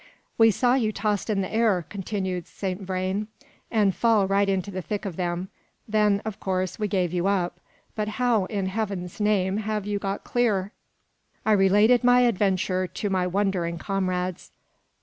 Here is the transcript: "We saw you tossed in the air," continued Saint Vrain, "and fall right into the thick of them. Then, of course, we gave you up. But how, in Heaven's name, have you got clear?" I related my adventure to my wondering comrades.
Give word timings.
"We 0.35 0.49
saw 0.49 0.73
you 0.73 0.91
tossed 0.91 1.29
in 1.29 1.41
the 1.41 1.53
air," 1.53 1.85
continued 1.87 2.47
Saint 2.47 2.81
Vrain, 2.81 3.27
"and 3.69 3.93
fall 3.93 4.25
right 4.25 4.49
into 4.49 4.71
the 4.71 4.81
thick 4.81 5.05
of 5.05 5.15
them. 5.15 5.49
Then, 5.87 6.23
of 6.25 6.39
course, 6.39 6.79
we 6.79 6.87
gave 6.87 7.13
you 7.13 7.27
up. 7.27 7.59
But 7.95 8.07
how, 8.17 8.45
in 8.45 8.65
Heaven's 8.65 9.19
name, 9.19 9.57
have 9.57 9.85
you 9.85 9.99
got 9.99 10.23
clear?" 10.23 10.71
I 11.45 11.51
related 11.51 12.03
my 12.03 12.21
adventure 12.21 12.87
to 12.87 13.11
my 13.11 13.27
wondering 13.27 13.77
comrades. 13.77 14.49